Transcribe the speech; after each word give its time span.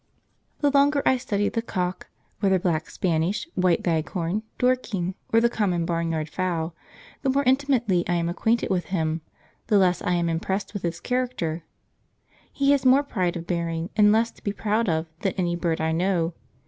jpg} 0.55 0.61
The 0.61 0.71
longer 0.71 1.03
I 1.05 1.17
study 1.17 1.47
the 1.47 1.61
cock, 1.61 2.07
whether 2.39 2.57
Black 2.57 2.89
Spanish, 2.89 3.45
White 3.53 3.85
Leghorn, 3.85 4.41
Dorking, 4.57 5.13
or 5.31 5.39
the 5.39 5.47
common 5.47 5.85
barnyard 5.85 6.27
fowl, 6.27 6.73
the 7.21 7.29
more 7.29 7.43
intimately 7.43 8.03
I 8.09 8.13
am 8.15 8.27
acquainted 8.27 8.71
with 8.71 8.85
him, 8.85 9.21
the 9.67 9.77
less 9.77 10.01
I 10.01 10.13
am 10.13 10.27
impressed 10.27 10.73
with 10.73 10.81
his 10.81 10.99
character. 10.99 11.65
He 12.51 12.71
has 12.71 12.83
more 12.83 13.03
pride 13.03 13.37
of 13.37 13.45
bearing, 13.45 13.91
and 13.95 14.11
less 14.11 14.31
to 14.31 14.43
be 14.43 14.53
proud 14.53 14.89
of, 14.89 15.05
than 15.19 15.33
any 15.33 15.55
bird 15.55 15.79
I 15.79 15.91
know. 15.91 16.33